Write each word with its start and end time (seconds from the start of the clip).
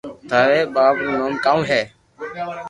ٿاري 0.29 0.61
ٻاپ 0.75 0.95
رو 1.03 1.09
نوم 1.19 1.33
ڪاؤ 1.45 1.59
ھي 1.69 1.81